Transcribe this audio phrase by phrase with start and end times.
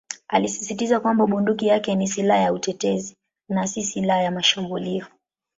[0.27, 3.17] Alisisitiza kwamba bunduki yake ni "silaha ya utetezi"
[3.49, 5.05] na "si silaha ya mashambulio".